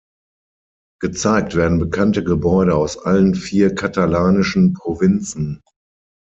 Gezeigt 0.99 1.53
werden 1.53 1.77
bekannte 1.77 2.23
Gebäude 2.23 2.75
aus 2.75 2.97
allen 2.97 3.35
vier 3.35 3.75
katalanischen 3.75 4.73
Provinzen. 4.73 5.61